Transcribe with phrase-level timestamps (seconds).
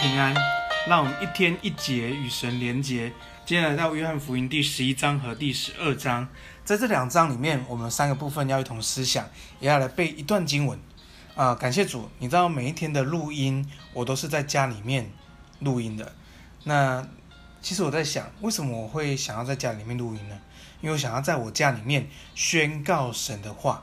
[0.00, 0.32] 平安，
[0.86, 3.12] 让我们一天一节与神连结。
[3.44, 6.28] 今天来到约翰福音第十一章和第十二章，
[6.64, 9.28] 在这两章里面，我们三个部分要一同思想，
[9.58, 10.78] 也要来背一段经文。
[11.34, 12.08] 啊、感谢主！
[12.20, 15.10] 你知道每一天的录音，我都是在家里面
[15.58, 16.12] 录音的。
[16.62, 17.04] 那
[17.60, 20.38] 其实我在想，为什么我会想要在家里面录音呢？
[20.80, 23.82] 因为我想要在我家里面宣告神的话。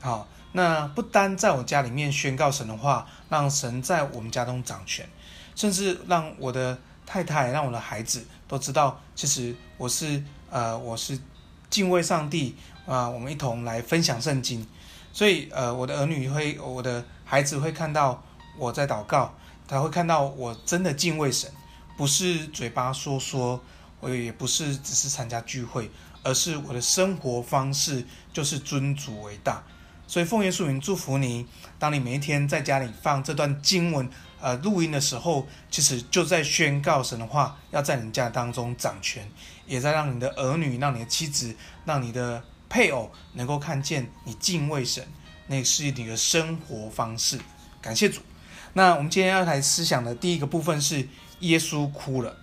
[0.00, 0.28] 好。
[0.52, 5.06] 那不单在我家里面宣告神的话，让神在我们家中掌权，
[5.56, 11.18] 甚至让我的太太、让我的孩子都知道，其实我是呃，我是
[11.68, 12.54] 敬畏上帝
[12.86, 14.64] 啊、我们一同来分享圣经，
[15.12, 18.22] 所以呃，我的儿女会，我的孩子会看到
[18.56, 19.34] 我在祷告，
[19.66, 21.50] 他会看到我真的敬畏神，
[21.96, 23.60] 不是嘴巴说说，
[23.98, 25.90] 我也不是只是参加聚会，
[26.22, 29.64] 而是我的生活方式就是尊主为大。
[30.06, 31.46] 所以奉耶稣名祝福你。
[31.78, 34.08] 当你每一天在家里放这段经文，
[34.40, 39.28] 呃，录音的时候，其实就在宣告神的话，要在你家当中掌权，
[39.66, 41.54] 也在让你的儿女、让你的妻子、
[41.84, 45.06] 让你的配偶能够看见你敬畏神，
[45.48, 47.38] 那是你的生活方式。
[47.82, 48.20] 感谢主。
[48.74, 51.08] 那我们今天要来思想的第一个部分是
[51.40, 52.36] 耶稣哭了。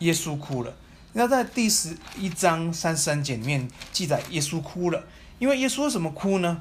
[0.00, 0.74] 耶稣哭了。
[1.12, 5.04] 那在第十一章三十三节里面记载，耶稣哭了。
[5.38, 6.60] 因为耶稣为什么哭呢？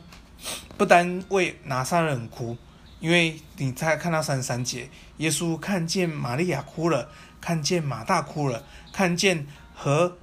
[0.78, 2.56] 不单为拿撒勒哭，
[3.00, 7.10] 因为你再看到三十三节，耶稣看见玛利亚哭了，
[7.42, 10.16] 看见马大哭了，看见和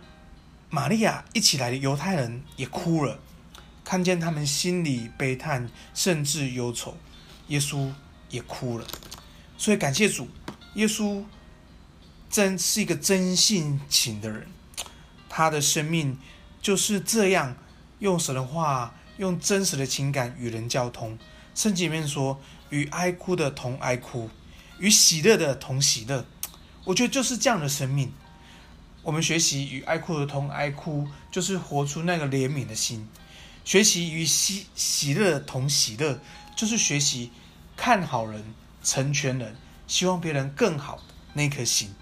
[0.70, 3.18] 玛利亚一起来的犹太人也哭了，
[3.84, 6.96] 看见他们心里悲叹，甚至忧愁，
[7.48, 7.90] 耶稣
[8.30, 8.86] 也哭了。
[9.58, 10.28] 所以感谢主，
[10.74, 11.24] 耶稣
[12.30, 14.46] 真是一个真性情的人，
[15.28, 16.16] 他的生命
[16.62, 17.56] 就是这样，
[17.98, 18.94] 用神的话。
[19.16, 21.18] 用真实的情感与人交通，
[21.54, 22.40] 圣经里面说
[22.70, 24.28] ：“与哀哭的同哀哭，
[24.78, 26.26] 与喜乐的同喜乐。”
[26.84, 28.12] 我觉得就是这样的生命。
[29.02, 33.06] 我们学习与哀哭的同哀哭，就是活出那个怜悯的心；
[33.64, 36.18] 学习与喜喜乐同喜乐，
[36.56, 37.30] 就是学习
[37.76, 38.42] 看好人、
[38.82, 39.56] 成全人，
[39.86, 41.02] 希望别人更好的
[41.34, 41.94] 那颗心。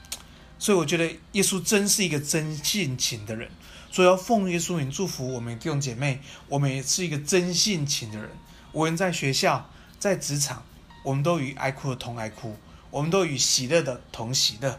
[0.63, 3.51] 所以，我觉得耶稣真是一个真性情的人。
[3.91, 8.31] 所以要奉耶稣名祝福我们弟兄姐妹，我们也是一个真性情的人。
[8.71, 9.69] 无论在学校、
[9.99, 10.63] 在职场，
[11.05, 12.57] 我们都与爱哭的同爱哭，
[12.93, 14.79] 我们都与喜乐的同喜乐。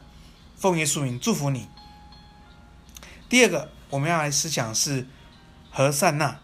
[0.56, 1.68] 奉耶稣名祝福你。
[3.28, 5.06] 第二个，我们要来思想是
[5.70, 6.40] 和善那，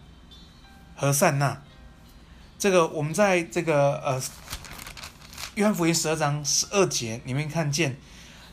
[0.98, 1.62] 和善那。
[2.58, 4.22] 这个我们在这个呃
[5.56, 7.98] 约翰福音十二章十二节里面看见，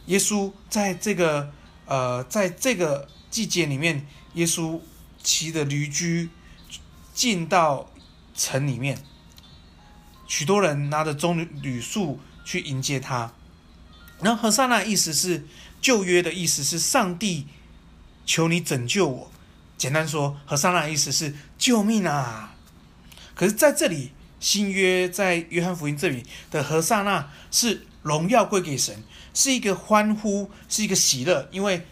[0.06, 1.53] 耶稣在这个
[1.87, 3.09] 呃在这个。
[3.28, 4.81] 季节里面，耶稣
[5.22, 6.31] 骑着驴驹
[7.12, 7.93] 进到
[8.34, 8.99] 城里面，
[10.27, 13.34] 许多人拿着棕榈树去迎接他。
[14.22, 15.47] 然后和散那意思是
[15.83, 17.47] 旧约的意思是上帝
[18.25, 19.31] 求你拯救我。
[19.77, 22.55] 简单说，和散那意思是救命啊！
[23.34, 29.02] 可是在这里新约在约翰福音这里的和散那是荣耀归给神，
[29.34, 31.86] 是一个欢呼，是一个喜乐，因为。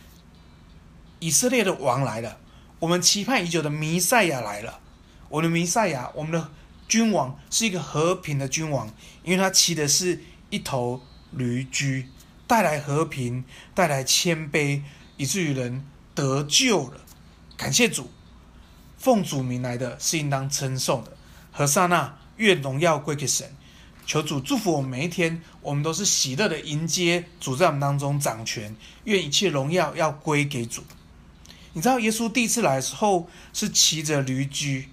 [1.20, 2.38] 以色列的王来了，
[2.80, 4.80] 我们期盼已久的弥赛亚来了。
[5.30, 6.50] 我的弥赛亚，我们的
[6.86, 11.00] 君王是一个和平的君王，因为他骑的是一头
[11.30, 12.10] 驴驹，
[12.46, 13.42] 带来和平，
[13.74, 14.82] 带来谦卑，
[15.16, 17.00] 以至于人得救了。
[17.56, 18.10] 感谢主，
[18.98, 21.16] 奉主名来的是应当称颂的。
[21.52, 23.50] 和萨那，愿荣耀归给神。
[24.06, 28.76] 求主祝福我们每一天，我们都是喜乐的迎接主在我们当中掌权。
[29.04, 30.84] 愿一切荣耀要归给主。
[31.72, 34.90] 你知道耶稣第一次来的时候是骑着驴驹，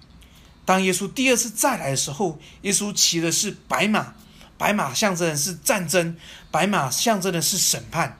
[0.64, 4.14] 当耶稣第二次再来的时候，耶稣骑的是白马，
[4.56, 6.16] 白马象征的是战争，
[6.50, 8.18] 白马象征的是审判。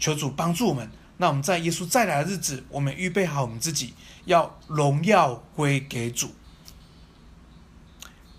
[0.00, 3.94] 求主帮助我们，那我们在耶稣再来的日子，我们预备好我们自己，
[4.24, 6.34] 要荣耀归给主。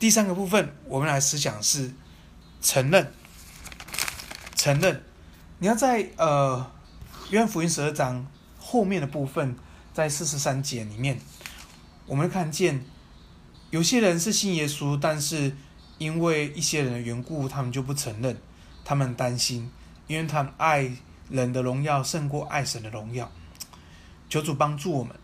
[0.06, 1.92] 第三个部分，我们来思想是
[2.62, 3.12] 承认，
[4.56, 5.04] 承认。
[5.58, 6.72] 你要在呃
[7.32, 8.24] 约翰福音十二章。
[8.60, 9.56] 后面的部分，
[9.96, 11.20] 在四十三节里面，
[12.06, 12.86] 我们看见
[13.72, 15.58] 有些人是信耶稣，但是
[15.98, 18.38] 因为一些人的缘故，他们就不承认，
[18.84, 19.72] 他们担心，
[20.06, 20.92] 因为他们爱
[21.32, 23.32] 人的荣耀胜过爱神的荣耀。
[24.30, 25.16] 求主帮助我们，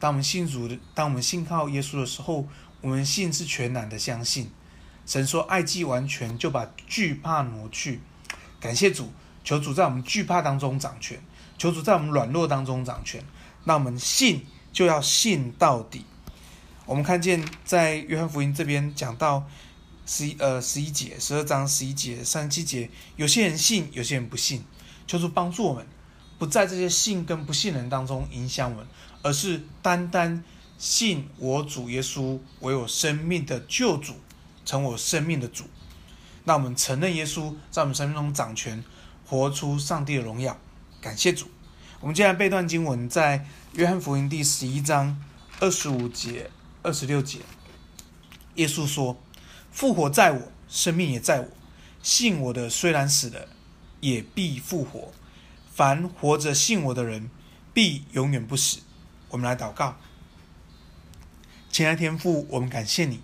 [0.00, 2.48] 当我们信主的，当我们信靠耶稣的时候，
[2.84, 4.50] 我们信是全然的相信。
[5.06, 8.02] 神说：“爱既完全，就把惧怕挪去。”
[8.60, 9.10] 感谢主，
[9.42, 11.18] 求主在我们惧怕当中掌权。
[11.56, 13.24] 求主在我们软弱当中掌权，
[13.64, 16.04] 那我们信就要信到底。
[16.84, 19.48] 我们看见在约翰福音这边讲到，
[20.04, 24.62] 十一呃十一节，十二章十一节三十七节，有些人信，有些人不信。
[25.06, 25.86] 求主帮助我们，
[26.38, 28.86] 不在这些信跟不信人当中影响我们，
[29.22, 30.44] 而是单单
[30.78, 34.14] 信我主耶稣为我生命的救主，
[34.64, 35.64] 成我生命的主。
[36.44, 38.84] 那我们承认耶稣在我们生命中掌权，
[39.26, 40.58] 活出上帝的荣耀。
[41.00, 41.48] 感谢主。
[42.00, 45.16] 我们接下来背段经文，在约翰福音第十一章
[45.58, 46.50] 二十五节、
[46.82, 47.38] 二十六节。
[48.56, 49.16] 耶稣说
[49.72, 51.48] ：“复活在我，生命也在我。
[52.02, 53.48] 信我的，虽然死了，
[54.00, 55.12] 也必复活。
[55.74, 57.30] 凡活着信我的人，
[57.72, 58.80] 必永远不死。”
[59.30, 59.96] 我们来祷告。
[61.74, 63.18] 亲爱天父，我们感谢你，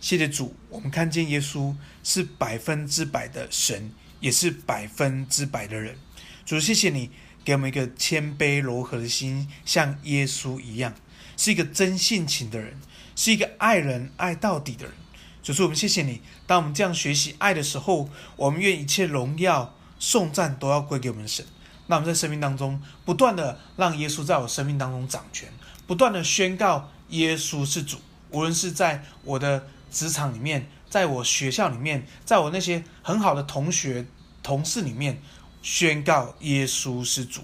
[0.00, 0.56] 谢谢主。
[0.70, 5.98] 我们看见耶稣是百分之百的神，也是百分之百的人。
[6.46, 7.10] 主，谢谢你。
[7.44, 10.94] 给我们一个谦卑柔和的心，像耶稣一样，
[11.36, 12.78] 是一个真性情的人，
[13.14, 14.94] 是一个爱人爱到底的人。
[15.42, 16.22] 主，我们谢谢你。
[16.46, 21.44] 当我们这样学习爱的时候，我们愿一切荣耀颂赞都要归给我们神。
[21.88, 25.52] 那我们在生命当中不断的让耶稣在我生命当中掌权，
[25.86, 27.98] 不断的宣告耶稣是主。
[28.30, 34.06] 无论是在我的职场里面，在我学校里面，在我那些很好的同学
[34.42, 35.20] 同事里面。
[35.62, 37.42] 宣告耶稣是主，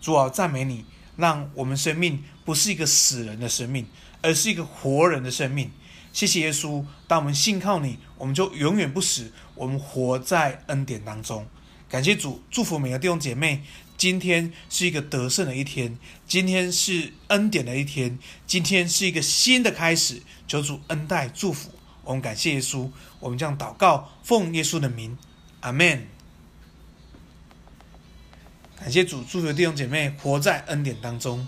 [0.00, 0.84] 主啊，赞美你，
[1.16, 3.84] 让我们生命不是一个死人的生命，
[4.22, 5.68] 而是一个活人的生命。
[6.12, 11.44] 谢谢耶稣，当我们信靠你，我们就永远不死，我们活在恩典当中。
[11.88, 13.64] 感谢主，祝福每个弟兄姐妹。
[13.98, 20.22] 今天是一个得胜的一天，今天是恩典的一天，今天是一个新的开始。
[20.46, 21.70] 求主恩待祝福，
[22.04, 25.18] 我们感谢耶稣，我们将祷告，奉耶稣的名，
[25.60, 26.06] 阿门。
[28.78, 31.46] 感谢主，祝福弟兄姐妹活在恩典当中。